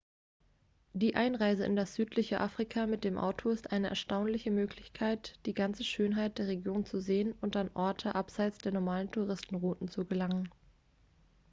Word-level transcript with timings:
die 0.93 1.13
einreise 1.15 1.63
in 1.63 1.75
das 1.75 1.93
südliche 1.93 2.41
afrika 2.41 2.87
mit 2.87 3.03
dem 3.03 3.19
auto 3.19 3.49
ist 3.51 3.71
eine 3.71 3.89
erstaunliche 3.89 4.49
möglichkeit 4.49 5.37
die 5.45 5.53
ganze 5.53 5.83
schönheit 5.83 6.39
der 6.39 6.47
region 6.47 6.85
zu 6.85 6.99
sehen 6.99 7.33
und 7.39 7.55
an 7.55 7.69
orte 7.75 8.15
abseits 8.15 8.57
der 8.57 8.71
normalen 8.71 9.11
touristenrouten 9.11 9.89
zu 9.89 10.03
gelangen 10.03 10.49